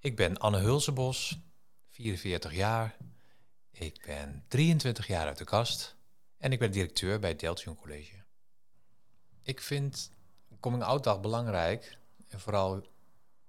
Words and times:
Ik 0.00 0.16
ben 0.16 0.38
Anne 0.38 0.58
Hulsebos, 0.58 1.38
44 1.88 2.54
jaar. 2.54 2.96
Ik 3.70 4.02
ben 4.06 4.44
23 4.48 5.06
jaar 5.06 5.26
uit 5.26 5.38
de 5.38 5.44
kast 5.44 5.96
en 6.36 6.52
ik 6.52 6.58
ben 6.58 6.70
directeur 6.70 7.18
bij 7.18 7.36
Deltion 7.36 7.76
College. 7.76 8.14
Ik 9.42 9.60
vind 9.60 10.10
Coming 10.60 10.82
Out 10.82 11.04
Dag 11.04 11.20
belangrijk, 11.20 11.98
en 12.28 12.40
vooral 12.40 12.86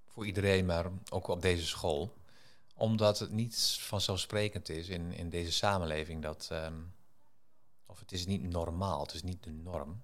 voor 0.06 0.26
iedereen, 0.26 0.66
maar 0.66 0.92
ook 1.10 1.28
op 1.28 1.42
deze 1.42 1.66
school, 1.66 2.18
omdat 2.76 3.20
het 3.20 3.32
niet 3.32 3.78
vanzelfsprekend 3.80 4.70
is 4.70 4.88
in, 4.88 5.12
in 5.12 5.30
deze 5.30 5.52
samenleving 5.52 6.22
dat, 6.22 6.48
ehm, 6.52 6.80
of 7.86 8.00
het 8.00 8.12
is 8.12 8.26
niet 8.26 8.44
normaal, 8.44 9.02
het 9.02 9.14
is 9.14 9.24
niet 9.24 9.44
de 9.44 9.52
norm, 9.52 10.02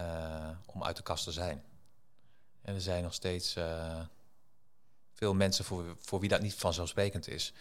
uh, 0.00 0.50
om 0.66 0.84
uit 0.84 0.96
de 0.96 1.02
kast 1.02 1.24
te 1.24 1.32
zijn. 1.32 1.64
En 2.62 2.74
er 2.74 2.80
zijn 2.80 3.02
nog 3.02 3.14
steeds 3.14 3.56
uh, 3.56 4.00
veel 5.18 5.34
mensen 5.34 5.64
voor, 5.64 5.96
voor 6.00 6.20
wie 6.20 6.28
dat 6.28 6.40
niet 6.40 6.54
vanzelfsprekend 6.54 7.28
is. 7.28 7.52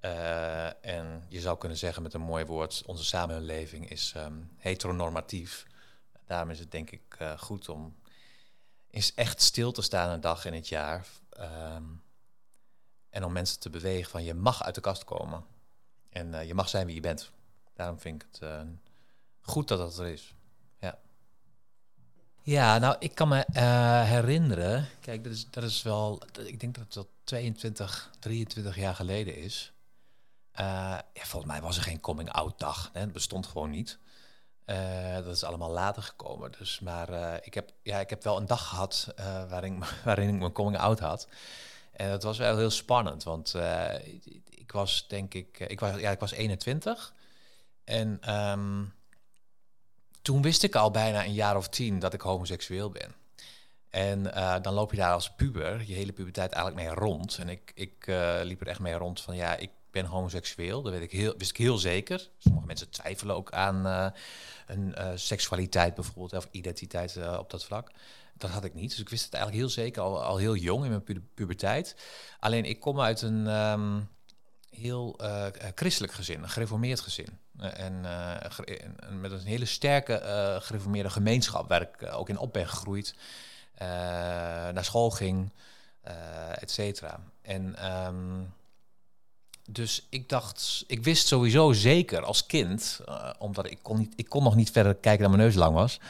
Uh, 0.00 0.84
en 0.84 1.24
je 1.28 1.40
zou 1.40 1.58
kunnen 1.58 1.78
zeggen 1.78 2.02
met 2.02 2.14
een 2.14 2.20
mooi 2.20 2.44
woord, 2.44 2.82
onze 2.86 3.04
samenleving 3.04 3.90
is 3.90 4.14
um, 4.16 4.50
heteronormatief. 4.56 5.66
Daarom 6.26 6.50
is 6.50 6.58
het 6.58 6.70
denk 6.70 6.90
ik 6.90 7.16
uh, 7.22 7.38
goed 7.38 7.68
om 7.68 7.96
eens 8.90 9.14
echt 9.14 9.42
stil 9.42 9.72
te 9.72 9.82
staan 9.82 10.10
een 10.10 10.20
dag 10.20 10.44
in 10.44 10.54
het 10.54 10.68
jaar. 10.68 11.06
Um, 11.40 12.02
en 13.10 13.24
om 13.24 13.32
mensen 13.32 13.60
te 13.60 13.70
bewegen 13.70 14.10
van 14.10 14.24
je 14.24 14.34
mag 14.34 14.62
uit 14.62 14.74
de 14.74 14.80
kast 14.80 15.04
komen. 15.04 15.44
En 16.08 16.32
uh, 16.32 16.46
je 16.46 16.54
mag 16.54 16.68
zijn 16.68 16.86
wie 16.86 16.94
je 16.94 17.00
bent. 17.00 17.30
Daarom 17.74 18.00
vind 18.00 18.22
ik 18.22 18.28
het 18.30 18.66
goed 19.40 19.68
dat 19.68 19.78
dat 19.78 19.98
er 19.98 20.06
is. 20.06 20.34
Ja. 22.44 22.78
Nou, 22.78 22.96
ik 22.98 23.14
kan 23.14 23.28
me 23.28 23.46
uh, 23.54 24.02
herinneren. 24.02 24.88
Kijk, 25.00 25.24
dat 25.24 25.32
is, 25.32 25.50
dat 25.50 25.64
is 25.64 25.82
wel. 25.82 26.22
Ik 26.44 26.60
denk 26.60 26.74
dat 26.74 26.84
het 26.84 26.94
wel 26.94 27.10
22, 27.24 28.10
23 28.18 28.76
jaar 28.76 28.94
geleden 28.94 29.36
is. 29.36 29.72
Uh, 30.60 30.60
ja, 31.12 31.24
volgens 31.24 31.52
mij 31.52 31.60
was 31.60 31.76
er 31.76 31.82
geen 31.82 32.00
coming-out 32.00 32.58
dag. 32.58 32.90
Het 32.92 33.12
bestond 33.12 33.46
gewoon 33.46 33.70
niet. 33.70 33.98
Uh, 34.66 35.14
dat 35.14 35.26
is 35.26 35.44
allemaal 35.44 35.70
later 35.70 36.02
gekomen. 36.02 36.52
Dus, 36.58 36.80
maar 36.80 37.38
ik, 37.44 37.54
heb, 37.54 37.70
ja, 37.82 38.00
ik 38.00 38.10
heb 38.10 38.22
wel 38.22 38.36
een 38.36 38.46
dag 38.46 38.68
gehad 38.68 39.14
waarin, 39.48 39.84
waarin 40.04 40.28
ik 40.28 40.40
mijn 40.40 40.52
coming-out 40.52 41.00
had. 41.00 41.28
En 41.92 42.10
dat 42.10 42.22
was 42.22 42.38
wel 42.38 42.56
heel 42.56 42.70
spannend, 42.70 43.22
want 43.22 43.54
ik 44.48 44.72
was 44.72 45.08
denk 45.08 45.34
ik, 45.34 45.58
ik 45.58 45.80
was, 45.80 46.00
ja, 46.00 46.10
ik 46.10 46.20
was 46.20 46.32
21. 46.32 47.14
En 47.84 48.34
um, 48.34 48.92
toen 50.24 50.42
wist 50.42 50.62
ik 50.62 50.74
al 50.74 50.90
bijna 50.90 51.24
een 51.24 51.32
jaar 51.32 51.56
of 51.56 51.68
tien 51.68 51.98
dat 51.98 52.14
ik 52.14 52.20
homoseksueel 52.20 52.90
ben. 52.90 53.14
En 53.90 54.26
uh, 54.26 54.56
dan 54.62 54.74
loop 54.74 54.90
je 54.90 54.96
daar 54.96 55.12
als 55.12 55.34
puber 55.34 55.82
je 55.86 55.94
hele 55.94 56.12
puberteit 56.12 56.52
eigenlijk 56.52 56.86
mee 56.86 56.94
rond. 56.94 57.38
En 57.38 57.48
ik, 57.48 57.72
ik 57.74 58.06
uh, 58.06 58.34
liep 58.42 58.60
er 58.60 58.66
echt 58.66 58.80
mee 58.80 58.94
rond 58.94 59.20
van 59.20 59.36
ja, 59.36 59.56
ik 59.56 59.70
ben 59.90 60.04
homoseksueel. 60.04 60.82
Dat 60.82 60.92
weet 60.92 61.02
ik 61.02 61.10
heel, 61.10 61.34
wist 61.38 61.50
ik 61.50 61.56
heel 61.56 61.78
zeker. 61.78 62.30
Sommige 62.38 62.66
mensen 62.66 62.90
twijfelen 62.90 63.36
ook 63.36 63.52
aan 63.52 63.86
uh, 63.86 64.06
een 64.66 65.18
seksualiteit 65.18 65.94
bijvoorbeeld, 65.94 66.32
of 66.32 66.48
identiteit 66.50 67.18
op 67.38 67.50
dat 67.50 67.64
vlak. 67.64 67.90
Dat 68.34 68.50
had 68.50 68.64
ik 68.64 68.74
niet. 68.74 68.90
Dus 68.90 69.00
ik 69.00 69.08
wist 69.08 69.24
het 69.24 69.34
eigenlijk 69.34 69.64
heel 69.64 69.72
zeker, 69.72 70.02
al, 70.02 70.22
al 70.22 70.36
heel 70.36 70.56
jong 70.56 70.84
in 70.84 70.90
mijn 70.90 71.04
pu 71.04 71.20
puberteit. 71.34 71.96
Alleen 72.40 72.64
ik 72.64 72.80
kom 72.80 73.00
uit 73.00 73.22
een 73.22 73.46
um, 73.46 74.08
heel 74.76 75.20
christelijk 75.74 76.12
gezin, 76.12 76.42
een 76.42 76.48
gereformeerd 76.48 77.00
gezin. 77.00 77.38
Eh, 77.58 77.78
en, 77.78 78.00
met 79.20 79.30
een 79.30 79.44
hele 79.44 79.64
sterke 79.64 80.58
gereformeerde 80.62 81.10
gemeenschap, 81.10 81.68
waar 81.68 81.80
ik 81.80 82.12
ook 82.12 82.28
in 82.28 82.38
op 82.38 82.52
ben 82.52 82.68
gegroeid. 82.68 83.14
naar 84.72 84.84
school 84.84 85.10
ging, 85.10 85.50
et 86.54 86.70
cetera. 86.70 87.20
En 87.42 87.92
um, 88.06 88.52
dus 89.70 90.06
ik 90.08 90.28
dacht, 90.28 90.84
ik 90.86 91.04
wist 91.04 91.26
sowieso 91.26 91.72
zeker 91.72 92.22
als 92.22 92.46
kind, 92.46 93.00
omdat 93.38 93.70
ik 93.70 93.78
kon, 93.82 93.98
niet, 93.98 94.12
ik 94.16 94.28
kon 94.28 94.42
nog 94.42 94.54
niet 94.54 94.70
verder 94.70 94.94
kijken 94.94 95.22
dan 95.22 95.30
mijn 95.30 95.42
neus 95.42 95.54
lang 95.54 95.74
was. 95.74 96.00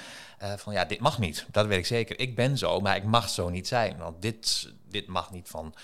van 0.57 0.73
ja, 0.73 0.85
dit 0.85 1.01
mag 1.01 1.19
niet. 1.19 1.47
Dat 1.51 1.67
weet 1.67 1.79
ik 1.79 1.87
zeker. 1.87 2.19
Ik 2.19 2.35
ben 2.35 2.59
zo, 2.59 2.81
maar 2.81 2.97
ik 2.97 3.05
mag 3.05 3.29
zo 3.29 3.49
niet 3.49 3.69
zijn. 3.69 3.97
Want 3.97 4.23
dit, 4.23 4.73
dit 4.89 5.07
mag 5.07 5.31
niet 5.31 5.49
van 5.49 5.75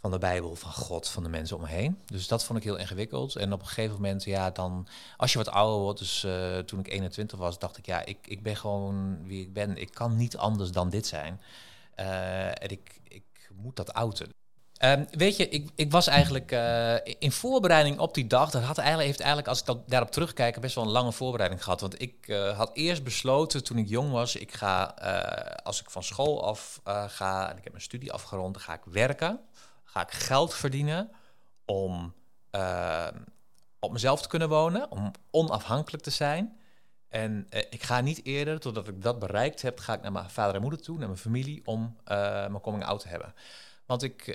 van 0.00 0.10
de 0.10 0.26
Bijbel, 0.26 0.54
van 0.54 0.72
God, 0.72 1.08
van 1.08 1.22
de 1.22 1.28
mensen 1.28 1.56
om 1.56 1.62
me 1.62 1.68
heen. 1.68 1.98
Dus 2.06 2.28
dat 2.28 2.44
vond 2.44 2.58
ik 2.58 2.64
heel 2.64 2.76
ingewikkeld. 2.76 3.36
En 3.36 3.52
op 3.52 3.60
een 3.60 3.66
gegeven 3.66 3.94
moment, 3.94 4.24
ja, 4.24 4.50
dan, 4.50 4.88
als 5.16 5.32
je 5.32 5.38
wat 5.38 5.50
ouder 5.50 5.80
wordt, 5.80 5.98
dus 5.98 6.24
uh, 6.24 6.58
toen 6.58 6.78
ik 6.78 6.88
21 6.88 7.38
was, 7.38 7.58
dacht 7.58 7.78
ik, 7.78 7.86
ja, 7.86 8.04
ik, 8.04 8.18
ik 8.26 8.42
ben 8.42 8.56
gewoon 8.56 9.26
wie 9.26 9.42
ik 9.42 9.52
ben. 9.52 9.76
Ik 9.76 9.90
kan 9.90 10.16
niet 10.16 10.36
anders 10.36 10.70
dan 10.70 10.90
dit 10.90 11.06
zijn. 11.06 11.40
Uh, 11.96 12.46
en 12.46 12.68
ik, 12.68 13.00
ik 13.08 13.50
moet 13.54 13.76
dat 13.76 13.92
outen. 13.92 14.28
Um, 14.84 15.06
weet 15.10 15.36
je, 15.36 15.48
ik, 15.48 15.70
ik 15.74 15.90
was 15.90 16.06
eigenlijk 16.06 16.52
uh, 16.52 16.94
in 17.18 17.32
voorbereiding 17.32 17.98
op 17.98 18.14
die 18.14 18.26
dag. 18.26 18.50
Dat 18.50 18.62
had 18.62 18.78
eigenlijk, 18.78 19.08
heeft 19.08 19.20
eigenlijk, 19.20 19.48
als 19.48 19.62
ik 19.62 19.88
daarop 19.88 20.10
terugkijk, 20.10 20.60
best 20.60 20.74
wel 20.74 20.84
een 20.84 20.90
lange 20.90 21.12
voorbereiding 21.12 21.62
gehad. 21.64 21.80
Want 21.80 22.00
ik 22.02 22.26
had 22.56 22.70
eerst 22.72 23.04
besloten 23.04 23.64
toen 23.64 23.78
ik 23.78 23.88
jong 23.88 24.10
was: 24.10 24.36
ik 24.36 24.54
ga, 24.54 24.84
als 25.62 25.80
ik 25.80 25.90
van 25.90 26.02
school 26.02 26.44
af 26.44 26.80
ga 27.06 27.50
en 27.50 27.56
ik 27.56 27.64
heb 27.64 27.72
mijn 27.72 27.84
studie 27.84 28.12
afgerond, 28.12 28.54
dan 28.54 28.62
ga 28.62 28.74
ik 28.74 28.84
werken 28.84 29.40
ga 29.96 30.02
ik 30.02 30.12
geld 30.12 30.54
verdienen 30.54 31.10
om 31.64 32.14
uh, 32.52 33.06
op 33.78 33.92
mezelf 33.92 34.22
te 34.22 34.28
kunnen 34.28 34.48
wonen, 34.48 34.90
om 34.90 35.10
onafhankelijk 35.30 36.02
te 36.02 36.10
zijn. 36.10 36.58
En 37.08 37.46
uh, 37.50 37.60
ik 37.70 37.82
ga 37.82 38.00
niet 38.00 38.24
eerder, 38.24 38.60
totdat 38.60 38.88
ik 38.88 39.02
dat 39.02 39.18
bereikt 39.18 39.62
heb, 39.62 39.78
ga 39.78 39.94
ik 39.94 40.02
naar 40.02 40.12
mijn 40.12 40.30
vader 40.30 40.54
en 40.54 40.60
moeder 40.60 40.82
toe, 40.82 40.98
naar 40.98 41.06
mijn 41.06 41.20
familie, 41.20 41.62
om 41.64 41.96
uh, 42.04 42.16
mijn 42.26 42.60
coming 42.60 42.84
out 42.84 43.00
te 43.00 43.08
hebben. 43.08 43.34
Want 43.86 44.02
ik, 44.02 44.26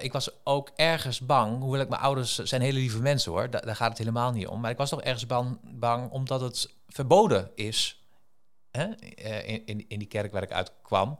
ik 0.00 0.12
was 0.12 0.30
ook 0.44 0.70
ergens 0.76 1.20
bang, 1.20 1.60
hoewel 1.60 1.80
ik 1.80 1.88
mijn 1.88 2.00
ouders 2.00 2.38
zijn 2.38 2.62
hele 2.62 2.78
lieve 2.78 3.00
mensen 3.00 3.32
hoor, 3.32 3.50
da 3.50 3.60
daar 3.60 3.76
gaat 3.76 3.88
het 3.88 3.98
helemaal 3.98 4.32
niet 4.32 4.46
om. 4.46 4.60
Maar 4.60 4.70
ik 4.70 4.76
was 4.76 4.88
toch 4.88 5.02
ergens 5.02 5.26
bang, 5.26 5.58
bang 5.62 6.10
omdat 6.10 6.40
het 6.40 6.74
verboden 6.88 7.50
is 7.54 8.04
hè, 8.70 8.84
in, 9.44 9.66
in, 9.66 9.84
in 9.88 9.98
die 9.98 10.08
kerk 10.08 10.32
waar 10.32 10.42
ik 10.42 10.52
uitkwam. 10.52 11.18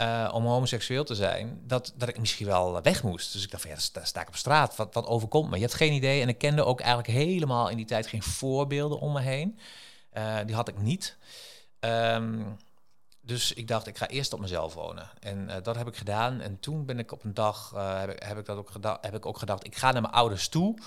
Uh, 0.00 0.30
om 0.32 0.44
homoseksueel 0.44 1.04
te 1.04 1.14
zijn, 1.14 1.60
dat, 1.66 1.92
dat 1.96 2.08
ik 2.08 2.18
misschien 2.18 2.46
wel 2.46 2.82
weg 2.82 3.02
moest. 3.02 3.32
Dus 3.32 3.44
ik 3.44 3.50
dacht 3.50 3.62
van 3.62 3.70
ja, 3.70 4.02
sta 4.04 4.20
ik 4.20 4.28
op 4.28 4.36
straat. 4.36 4.76
Wat, 4.76 4.94
wat 4.94 5.06
overkomt 5.06 5.50
me? 5.50 5.56
Je 5.56 5.62
hebt 5.62 5.74
geen 5.74 5.92
idee. 5.92 6.22
En 6.22 6.28
ik 6.28 6.38
kende 6.38 6.64
ook 6.64 6.80
eigenlijk 6.80 7.08
helemaal 7.10 7.68
in 7.68 7.76
die 7.76 7.86
tijd 7.86 8.06
geen 8.06 8.22
voorbeelden 8.22 8.98
om 8.98 9.12
me 9.12 9.20
heen. 9.20 9.58
Uh, 10.12 10.36
die 10.46 10.54
had 10.54 10.68
ik 10.68 10.78
niet. 10.78 11.16
Um, 11.80 12.56
dus 13.20 13.52
ik 13.52 13.68
dacht, 13.68 13.86
ik 13.86 13.98
ga 13.98 14.08
eerst 14.08 14.32
op 14.32 14.40
mezelf 14.40 14.74
wonen. 14.74 15.10
En 15.20 15.48
uh, 15.48 15.54
dat 15.62 15.76
heb 15.76 15.88
ik 15.88 15.96
gedaan. 15.96 16.40
En 16.40 16.60
toen 16.60 16.84
ben 16.84 16.98
ik 16.98 17.12
op 17.12 17.24
een 17.24 17.34
dag, 17.34 17.70
heb, 17.76 18.10
ik, 18.10 18.22
heb, 18.22 18.38
ik 18.38 18.46
dat 18.46 18.56
ook 18.56 18.70
gedacht, 18.70 19.04
heb 19.04 19.14
ik 19.14 19.26
ook 19.26 19.38
gedacht, 19.38 19.66
ik 19.66 19.76
ga 19.76 19.92
naar 19.92 20.02
mijn 20.02 20.14
ouders 20.14 20.48
toe. 20.48 20.78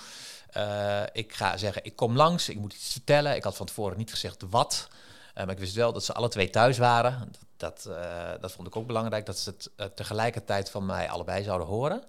ik 1.12 1.34
ga 1.34 1.56
zeggen, 1.56 1.84
ik 1.84 1.96
kom 1.96 2.16
langs, 2.16 2.48
ik 2.48 2.58
moet 2.58 2.74
iets 2.74 2.92
vertellen. 2.92 3.36
Ik 3.36 3.44
had 3.44 3.56
van 3.56 3.66
tevoren 3.66 3.96
niet 3.96 4.10
gezegd 4.10 4.44
wat. 4.50 4.88
maar 5.34 5.50
ik 5.50 5.58
wist 5.58 5.74
wel 5.74 5.92
dat 5.92 6.04
ze 6.04 6.12
alle 6.12 6.28
twee 6.28 6.50
thuis 6.50 6.78
waren. 6.78 7.30
Dat, 7.64 7.86
uh, 7.88 8.30
dat 8.40 8.52
vond 8.52 8.66
ik 8.68 8.76
ook 8.76 8.86
belangrijk, 8.86 9.26
dat 9.26 9.38
ze 9.38 9.50
het 9.50 9.70
uh, 9.76 9.86
tegelijkertijd 9.86 10.70
van 10.70 10.86
mij 10.86 11.10
allebei 11.10 11.44
zouden 11.44 11.66
horen. 11.66 12.02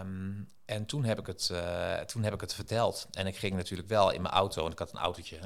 Um, 0.00 0.48
en 0.64 0.86
toen 0.86 1.04
heb, 1.04 1.18
ik 1.18 1.26
het, 1.26 1.48
uh, 1.52 1.94
toen 1.94 2.22
heb 2.22 2.34
ik 2.34 2.40
het 2.40 2.54
verteld. 2.54 3.06
En 3.12 3.26
ik 3.26 3.36
ging 3.36 3.54
natuurlijk 3.54 3.88
wel 3.88 4.10
in 4.10 4.22
mijn 4.22 4.34
auto, 4.34 4.64
en 4.64 4.72
ik 4.72 4.78
had 4.78 4.92
een 4.92 4.98
autootje 4.98 5.38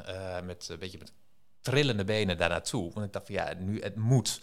met 0.45 0.69
een 0.69 0.79
beetje 0.79 0.99
met 0.99 1.13
trillende 1.61 2.05
benen 2.05 2.39
daar 2.39 2.49
naartoe. 2.49 2.93
Want 2.93 3.07
ik 3.07 3.13
dacht 3.13 3.27
van 3.27 3.35
ja, 3.35 3.55
nu 3.59 3.83
het 3.83 3.97
moet. 3.97 4.41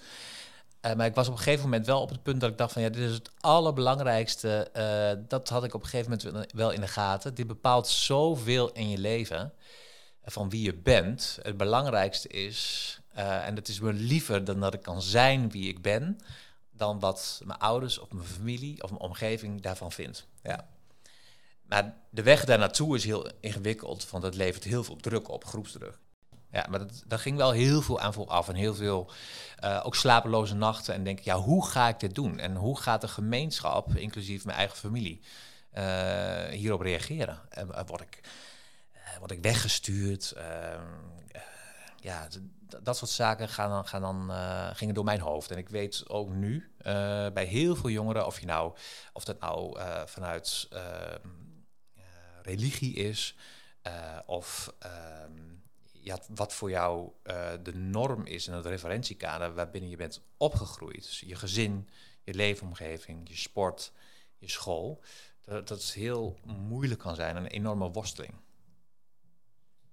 maar 0.81 1.05
ik 1.05 1.15
was 1.15 1.27
op 1.27 1.33
een 1.33 1.39
gegeven 1.39 1.63
moment 1.63 1.85
wel 1.85 2.01
op 2.01 2.09
het 2.09 2.23
punt 2.23 2.41
dat 2.41 2.49
ik 2.49 2.57
dacht 2.57 2.73
van 2.73 2.81
ja, 2.81 2.89
dit 2.89 3.09
is 3.09 3.13
het 3.13 3.31
allerbelangrijkste. 3.39 4.69
dat 5.27 5.49
had 5.49 5.63
ik 5.63 5.73
op 5.73 5.81
een 5.81 5.89
gegeven 5.89 6.11
moment 6.11 6.51
wel 6.53 6.71
in 6.71 6.81
de 6.81 6.87
gaten. 6.87 7.33
Dit 7.33 7.47
bepaalt 7.47 7.87
zoveel 7.87 8.71
in 8.71 8.89
je 8.89 8.97
leven 8.97 9.53
van 10.23 10.49
wie 10.49 10.61
je 10.61 10.73
bent. 10.73 11.39
Het 11.41 11.57
belangrijkste 11.57 12.27
is 12.27 12.99
uh, 13.17 13.47
en 13.47 13.55
het 13.55 13.67
is 13.67 13.79
me 13.79 13.93
liever 13.93 14.43
dan 14.43 14.59
dat 14.59 14.73
ik 14.73 14.81
kan 14.81 15.01
zijn 15.01 15.51
wie 15.51 15.67
ik 15.67 15.81
ben, 15.81 16.19
dan 16.71 16.99
wat 16.99 17.41
mijn 17.43 17.59
ouders 17.59 17.99
of 17.99 18.11
mijn 18.11 18.27
familie 18.27 18.83
of 18.83 18.89
mijn 18.89 19.01
omgeving 19.01 19.61
daarvan 19.61 19.91
vindt. 19.91 20.27
Ja. 20.43 20.67
Maar 21.61 21.95
de 22.09 22.23
weg 22.23 22.45
daar 22.45 22.57
naartoe 22.57 22.95
is 22.95 23.03
heel 23.03 23.31
ingewikkeld, 23.39 24.09
want 24.09 24.23
het 24.23 24.35
levert 24.35 24.63
heel 24.63 24.83
veel 24.83 24.95
druk 24.95 25.29
op, 25.29 25.45
groepsdruk. 25.45 25.97
Ja, 26.51 26.65
maar 26.69 26.79
dat, 27.07 27.19
ging 27.19 27.37
wel 27.37 27.51
heel 27.51 27.81
veel 27.81 27.99
aan 27.99 28.13
vooraf 28.13 28.47
en 28.47 28.55
heel 28.55 28.75
veel, 28.75 29.11
uh, 29.63 29.81
ook 29.83 29.95
slapeloze 29.95 30.55
nachten. 30.55 30.93
En 30.93 31.03
denk 31.03 31.19
ik, 31.19 31.25
ja, 31.25 31.35
hoe 31.35 31.67
ga 31.67 31.87
ik 31.87 31.99
dit 31.99 32.15
doen? 32.15 32.39
En 32.39 32.55
hoe 32.55 32.79
gaat 32.79 33.01
de 33.01 33.07
gemeenschap, 33.07 33.95
inclusief 33.95 34.45
mijn 34.45 34.57
eigen 34.57 34.77
familie, 34.77 35.21
uh, 35.77 36.45
hierop 36.45 36.81
reageren? 36.81 37.39
Uh, 37.57 37.79
word, 37.85 38.01
ik, 38.01 38.21
word 39.19 39.31
ik 39.31 39.41
weggestuurd? 39.41 40.33
Ja, 41.99 42.27
dat 42.81 42.97
soort 42.97 43.11
zaken 43.11 43.49
gaan 43.49 43.69
dan, 43.69 43.87
gaan 43.87 44.01
dan, 44.01 44.31
uh, 44.31 44.69
gingen 44.73 44.93
door 44.93 45.03
mijn 45.03 45.19
hoofd. 45.19 45.51
En 45.51 45.57
ik 45.57 45.69
weet 45.69 46.09
ook 46.09 46.29
nu 46.29 46.71
uh, 46.79 46.83
bij 47.29 47.45
heel 47.45 47.75
veel 47.75 47.89
jongeren, 47.89 48.25
of, 48.25 48.39
je 48.39 48.45
nou, 48.45 48.75
of 49.13 49.23
dat 49.23 49.39
nou 49.39 49.79
uh, 49.79 50.05
vanuit 50.05 50.67
ehm, 50.69 51.27
religie 52.41 52.93
is, 52.93 53.35
of 54.25 54.73
ehm, 54.79 55.31
ja, 55.91 56.19
wat 56.35 56.53
voor 56.53 56.71
jou 56.71 57.11
de 57.63 57.73
norm 57.75 58.25
is 58.25 58.47
en 58.47 58.53
het 58.53 58.65
referentiekader 58.65 59.53
waarbinnen 59.53 59.89
je 59.89 59.95
bent 59.95 60.21
opgegroeid. 60.37 61.03
Dus 61.03 61.19
je 61.19 61.35
gezin, 61.35 61.89
je 62.23 62.33
leefomgeving, 62.33 63.29
je 63.29 63.35
sport, 63.35 63.91
je 64.37 64.49
school, 64.49 65.01
dat, 65.41 65.67
dat 65.67 65.81
het 65.81 65.93
heel 65.93 66.37
moeilijk 66.45 66.99
kan 66.99 67.15
zijn, 67.15 67.35
een 67.35 67.47
enorme 67.47 67.91
worsteling. 67.91 68.33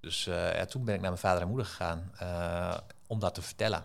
Dus 0.05 0.25
ja, 0.25 0.67
toen 0.67 0.85
ben 0.85 0.95
ik 0.95 1.01
naar 1.01 1.11
mijn 1.11 1.23
vader 1.23 1.43
en 1.43 1.49
moeder 1.49 1.67
gegaan 1.67 2.12
uh, 2.23 2.77
om 3.06 3.21
dat 3.21 3.35
te 3.35 3.43
vertellen. 3.43 3.85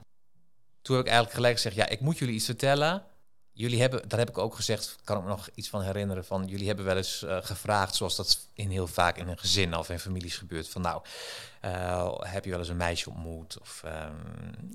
Toen 0.81 0.95
heb 0.95 1.06
ik 1.06 1.12
eigenlijk 1.12 1.36
gelijk 1.39 1.56
gezegd, 1.56 1.75
ja, 1.75 1.88
ik 1.88 2.00
moet 2.00 2.18
jullie 2.18 2.33
iets 2.33 2.45
vertellen. 2.45 3.04
Jullie 3.51 3.81
hebben, 3.81 4.10
daar 4.10 4.19
heb 4.19 4.30
ik 4.30 4.38
ook 4.38 4.56
gezegd, 4.56 4.95
kan 5.04 5.18
ik 5.18 5.24
me 5.24 5.30
nog 5.30 5.50
iets 5.54 5.69
van 5.69 5.81
herinneren, 5.81 6.25
van 6.25 6.48
jullie 6.48 6.68
hebben 6.68 6.86
wel 6.86 6.98
eens 6.98 7.24
uh, 7.24 7.38
gevraagd, 7.42 7.95
zoals 7.95 8.16
dat 8.16 8.48
in 8.54 8.69
heel 8.69 8.88
vaak 8.88 9.18
in 9.18 9.27
een 9.27 9.38
gezin 9.38 9.75
of 9.75 9.89
in 9.89 10.00
families 10.00 10.38
gebeurt, 10.38 10.69
van 10.69 10.81
nou, 10.81 11.01
heb 12.27 12.44
je 12.44 12.50
wel 12.50 12.60
eens 12.60 12.69
een 12.69 12.77
meisje 12.77 13.10
ontmoet? 13.10 13.60
Of 13.60 13.83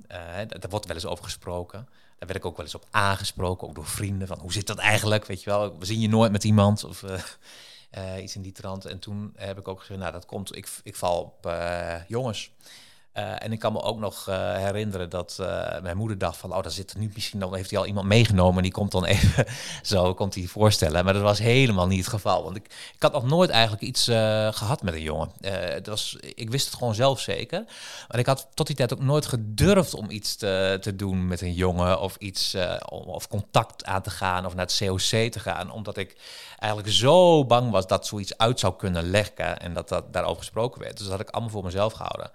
daar 0.07 0.71
wordt 0.71 0.87
wel 0.87 0.95
eens 0.95 1.07
over 1.07 1.25
gesproken. 1.25 1.89
Daar 2.19 2.29
werd 2.29 2.39
ik 2.39 2.45
ook 2.45 2.57
wel 2.57 2.67
eens 2.67 2.75
op 2.75 2.87
aangesproken, 2.91 3.69
ook 3.69 3.75
door 3.75 3.87
vrienden, 3.87 4.29
van 4.29 4.39
hoe 4.39 4.53
zit 4.53 4.67
dat 4.67 4.79
eigenlijk, 4.79 5.27
weet 5.27 5.43
je 5.43 5.51
wel, 5.51 5.79
we 5.79 5.85
zien 5.85 6.01
je 6.01 6.09
nooit 6.09 6.33
met 6.33 6.45
iemand 6.45 6.85
of 6.85 7.05
iets 8.23 8.37
in 8.37 8.43
die 8.43 8.53
trant. 8.53 8.85
En 8.85 8.99
toen 8.99 9.33
heb 9.37 9.59
ik 9.59 9.69
ook 9.69 9.81
gezegd, 9.81 10.01
nou 10.01 10.13
dat 10.13 10.27
komt, 10.27 10.57
ik, 10.57 10.69
ik 10.83 10.97
val 10.97 11.21
op 11.21 11.47
uh, 11.47 11.97
jongens. 12.09 12.51
Uh, 13.19 13.43
en 13.43 13.53
ik 13.53 13.59
kan 13.59 13.73
me 13.73 13.83
ook 13.83 13.99
nog 13.99 14.29
uh, 14.29 14.57
herinneren 14.57 15.11
dat 15.11 15.37
uh, 15.41 15.81
mijn 15.83 15.97
moeder 15.97 16.19
dacht 16.19 16.37
van, 16.37 16.55
oh, 16.55 16.63
daar 16.63 16.71
zit 16.71 16.95
nu 16.97 17.11
misschien 17.15 17.41
dan 17.41 17.55
heeft 17.55 17.71
hij 17.71 17.79
al 17.79 17.87
iemand 17.87 18.07
meegenomen 18.07 18.57
en 18.57 18.63
die 18.63 18.73
komt 18.73 18.93
dan 18.93 19.05
even 19.15 19.47
zo 19.83 20.15
komt 20.15 20.35
hij 20.35 20.47
voorstellen. 20.47 21.05
Maar 21.05 21.13
dat 21.13 21.23
was 21.23 21.39
helemaal 21.39 21.87
niet 21.87 21.99
het 21.99 22.09
geval, 22.09 22.45
want 22.45 22.57
ik, 22.57 22.65
ik 22.95 23.03
had 23.03 23.13
nog 23.13 23.27
nooit 23.27 23.51
eigenlijk 23.51 23.83
iets 23.83 24.05
gehad 24.51 24.83
met 24.83 24.95
een 24.95 25.03
jongen. 25.03 25.31
het 25.41 25.87
was, 25.87 26.17
ik 26.35 26.51
wist 26.51 26.67
het 26.67 26.75
gewoon 26.75 26.95
zelf 26.95 27.21
zeker, 27.21 27.65
maar 28.09 28.19
ik 28.19 28.27
had 28.27 28.49
tot 28.55 28.67
die 28.67 28.77
tijd 28.77 28.93
ook 28.93 29.03
nooit 29.03 29.27
gedurfd 29.27 29.95
om 29.95 30.11
iets 30.11 30.37
te, 30.37 30.79
te 30.81 30.97
doen 30.97 31.27
met 31.27 31.41
een 31.41 31.55
jongen 31.55 32.01
of 32.01 32.17
iets 32.17 32.57
of 32.89 33.29
contact 33.29 33.85
aan 33.85 34.03
te 34.03 34.11
gaan 34.11 34.47
of 34.47 34.55
naar 34.55 34.67
het 34.67 34.79
COC 34.79 35.33
te 35.33 35.41
gaan, 35.41 35.71
omdat 35.71 35.97
ik 35.97 36.17
eigenlijk 36.59 36.93
zo 36.93 37.45
bang 37.45 37.71
was 37.71 37.87
dat 37.87 38.07
zoiets 38.07 38.39
uit 38.39 38.61
zou 38.61 38.75
kunnen 38.77 39.11
leggen 39.11 39.59
en 39.61 39.75
dat 39.75 39.89
dat 39.89 40.13
daarover 40.13 40.39
gesproken 40.39 40.81
werd. 40.81 40.97
Dus 40.97 41.07
dat 41.07 41.17
had 41.17 41.29
ik 41.29 41.31
allemaal 41.31 41.51
voor 41.51 41.65
mezelf 41.65 41.93
gehouden. 41.93 42.31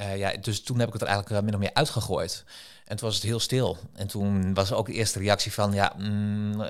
Uh, 0.00 0.16
ja, 0.16 0.32
dus 0.40 0.62
toen 0.62 0.78
heb 0.78 0.86
ik 0.86 0.92
het 0.92 1.02
er 1.02 1.08
eigenlijk 1.08 1.44
min 1.44 1.54
of 1.54 1.60
meer 1.60 1.74
uitgegooid. 1.74 2.44
En 2.84 2.96
toen 2.96 3.06
was 3.06 3.16
het 3.16 3.24
heel 3.24 3.40
stil. 3.40 3.76
En 3.94 4.06
toen 4.06 4.54
was 4.54 4.72
ook 4.72 4.86
de 4.86 4.92
eerste 4.92 5.18
reactie 5.18 5.52
van, 5.52 5.72
ja, 5.72 5.92
mm, 5.96 6.60
uh, 6.60 6.68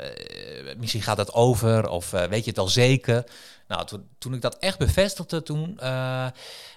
misschien 0.76 1.02
gaat 1.02 1.16
het 1.16 1.32
over, 1.32 1.88
of 1.88 2.10
weet 2.10 2.44
je 2.44 2.50
het 2.50 2.58
al 2.58 2.68
zeker? 2.68 3.24
Nou, 3.68 3.86
toen, 4.18 4.34
ik 4.34 4.40
dat 4.40 4.58
echt 4.58 4.78
bevestigde, 4.78 5.42
toen 5.42 5.78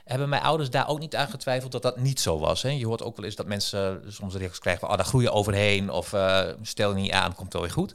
hebben 0.05 0.29
mijn 0.29 0.41
ouders 0.41 0.69
daar 0.69 0.87
ook 0.87 0.99
niet 0.99 1.15
aan 1.15 1.29
getwijfeld 1.29 1.71
dat 1.71 1.81
dat 1.81 1.97
niet 1.97 2.19
zo 2.19 2.39
was. 2.39 2.61
Hè. 2.61 2.69
Je 2.69 2.85
hoort 2.85 3.03
ook 3.03 3.15
wel 3.15 3.25
eens 3.25 3.35
dat 3.35 3.45
mensen 3.45 4.03
soms 4.07 4.35
reacties 4.35 4.59
krijgen 4.59 4.81
van, 4.81 4.91
oh, 4.91 4.97
daar 4.97 5.05
groeien 5.05 5.33
overheen, 5.33 5.89
of 5.89 6.15
stel 6.61 6.89
je 6.89 7.01
niet 7.01 7.11
aan, 7.11 7.35
komt 7.35 7.53
wel 7.53 7.61
weer 7.61 7.71
goed. 7.71 7.93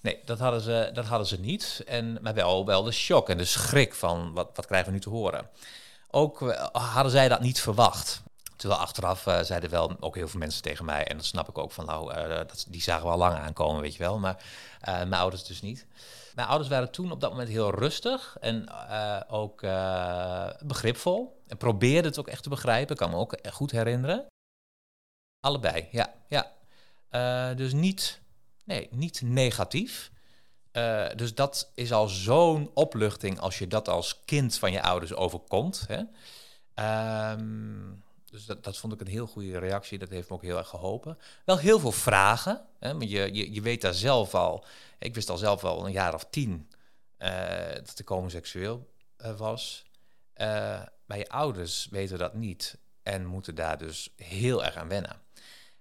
Nee, 0.00 0.18
dat 0.24 0.38
hadden 0.38 0.60
ze, 0.60 0.90
dat 0.92 1.04
hadden 1.04 1.26
ze 1.26 1.40
niet. 1.40 1.82
En, 1.86 2.18
maar 2.22 2.34
wel, 2.34 2.66
wel 2.66 2.82
de 2.82 2.92
shock 2.92 3.28
en 3.28 3.38
de 3.38 3.44
schrik 3.44 3.94
van, 3.94 4.32
wat, 4.32 4.50
wat 4.54 4.66
krijgen 4.66 4.88
we 4.88 4.94
nu 4.94 5.00
te 5.00 5.10
horen? 5.10 5.48
Ook 6.10 6.40
uh, 6.40 6.66
hadden 6.72 7.12
zij 7.12 7.28
dat 7.28 7.40
niet 7.40 7.60
verwacht. 7.60 8.22
Terwijl 8.56 8.80
achteraf 8.80 9.26
uh, 9.26 9.40
zeiden 9.40 9.70
wel 9.70 9.96
ook 10.00 10.14
heel 10.14 10.28
veel 10.28 10.38
mensen 10.38 10.62
tegen 10.62 10.84
mij, 10.84 11.04
en 11.04 11.16
dat 11.16 11.26
snap 11.26 11.48
ik 11.48 11.58
ook 11.58 11.72
van, 11.72 11.86
nou, 11.86 12.14
dat, 12.28 12.66
die 12.68 12.82
zagen 12.82 13.04
we 13.04 13.12
al 13.12 13.18
lang 13.18 13.36
aankomen, 13.36 13.80
weet 13.80 13.92
je 13.92 14.02
wel, 14.02 14.18
maar 14.18 14.44
mijn 14.84 15.14
ouders 15.14 15.44
dus 15.44 15.60
niet. 15.60 15.86
Mijn 16.34 16.48
ouders 16.48 16.68
waren 16.70 16.90
toen 16.90 17.12
op 17.12 17.20
dat 17.20 17.30
moment 17.30 17.48
heel 17.48 17.74
rustig 17.74 18.36
en 18.40 18.70
ook 19.28 19.60
begripvol. 20.64 21.42
En 21.46 21.56
probeerden 21.56 22.10
het 22.10 22.18
ook 22.18 22.28
echt 22.28 22.42
te 22.42 22.48
begrijpen, 22.48 22.96
kan 22.96 23.10
me 23.10 23.16
ook 23.16 23.38
goed 23.52 23.70
herinneren. 23.70 24.26
Allebei, 25.40 25.88
ja. 25.90 26.14
ja. 26.28 27.54
dus 27.54 27.72
niet, 27.72 28.20
nee, 28.64 28.88
niet 28.90 29.22
negatief. 29.22 30.10
Uh, 30.72 31.08
dus 31.16 31.34
dat 31.34 31.70
is 31.74 31.92
al 31.92 32.08
zo'n 32.08 32.70
opluchting 32.74 33.38
als 33.40 33.58
je 33.58 33.66
dat 33.66 33.88
als 33.88 34.20
kind 34.24 34.58
van 34.58 34.72
je 34.72 34.82
ouders 34.82 35.14
overkomt. 35.14 35.86
Hè? 35.88 36.02
Um, 37.32 38.04
dus 38.30 38.44
dat, 38.44 38.76
vond 38.76 38.92
ik 38.92 39.00
een 39.00 39.06
heel 39.06 39.26
goede 39.26 39.58
reactie. 39.58 39.98
Dat 39.98 40.08
heeft 40.08 40.28
me 40.28 40.34
ook 40.34 40.42
heel 40.42 40.58
erg 40.58 40.68
geholpen. 40.68 41.18
Wel 41.44 41.58
heel 41.58 41.78
veel 41.78 41.92
vragen. 41.92 42.66
Hè? 42.78 42.94
Maar 42.94 43.06
je, 43.06 43.34
je, 43.34 43.52
je 43.52 43.60
weet 43.60 43.80
daar 43.80 43.94
zelf 43.94 44.34
al. 44.34 44.64
Ik 44.98 45.14
wist 45.14 45.30
al 45.30 45.36
zelf 45.36 45.64
al 45.64 45.86
een 45.86 45.92
jaar 45.92 46.14
of 46.14 46.26
tien 46.30 46.70
uh, 47.18 47.28
dat 47.74 47.98
ik 47.98 48.08
homoseksueel 48.08 48.90
uh, 49.18 49.36
was. 49.38 49.84
maar 51.06 51.18
je 51.18 51.28
ouders 51.28 51.88
weten 51.90 52.18
dat 52.18 52.34
niet. 52.34 52.78
En 53.02 53.26
moeten 53.26 53.54
daar 53.54 53.78
dus 53.78 54.12
heel 54.16 54.64
erg 54.64 54.76
aan 54.76 54.88
wennen. 54.88 55.20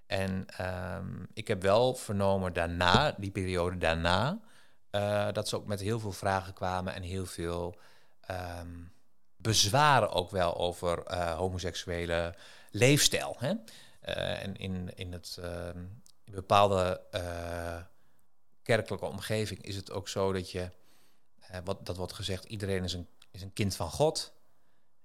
En 0.08 0.46
um, 0.62 1.28
ik 1.34 1.48
heb 1.48 1.62
wel 1.62 1.96
vernomen 1.96 2.54
daarna, 2.54 3.16
die 3.18 3.32
periode 3.32 3.78
daarna, 3.78 4.40
uh, 4.98 5.32
dat 5.32 5.48
ze 5.48 5.56
ook 5.56 5.66
met 5.66 5.80
heel 5.80 6.00
veel 6.00 6.12
vragen 6.12 6.54
kwamen 6.54 6.94
en 6.94 7.02
heel 7.02 7.26
veel 7.26 7.80
um, 8.32 8.92
bezwaren 9.36 10.12
ook 10.12 10.32
wel 10.32 10.58
over 10.58 11.12
uh, 11.12 11.38
homoseksuele 11.38 12.36
leefstijl. 12.72 13.36
Hè? 13.40 13.50
Uh, 13.50 14.44
en 14.44 14.56
in, 14.56 14.96
in, 14.96 15.12
het, 15.12 15.38
ehm, 15.42 15.78
in 16.24 16.34
bepaalde 16.34 17.02
kerkelijke 18.64 19.06
omgeving 19.06 19.62
is 19.62 19.76
het 19.76 19.92
ook 19.92 20.08
zo 20.08 20.34
dat 20.34 20.52
je, 20.52 20.72
wat, 21.64 21.86
dat 21.86 21.98
wordt 21.98 22.14
gezegd, 22.14 22.44
iedereen 22.44 22.84
is 22.84 22.94
een, 22.94 23.08
is 23.32 23.42
een 23.42 23.54
kind 23.54 23.76
van 23.76 23.90
God. 23.90 24.34